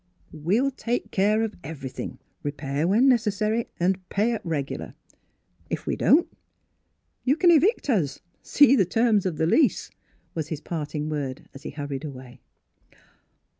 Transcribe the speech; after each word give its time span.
"We'll 0.47 0.71
take 0.71 1.11
care 1.11 1.43
of 1.43 1.53
everything, 1.63 2.17
repair 2.41 2.87
when 2.87 3.07
necessary 3.07 3.67
and 3.79 4.09
pay 4.09 4.31
up 4.33 4.41
regular. 4.43 4.95
If 5.69 5.85
we 5.85 5.95
don't, 5.95 6.27
you 7.23 7.35
can 7.35 7.51
evict 7.51 7.87
us— 7.87 8.19
see 8.41 8.75
terms 8.85 9.27
of 9.27 9.37
the 9.37 9.45
lease!" 9.45 9.91
was 10.33 10.47
his 10.47 10.59
parting 10.59 11.07
word 11.07 11.47
as 11.53 11.61
he 11.61 11.69
hurried 11.69 12.03
away. 12.03 12.41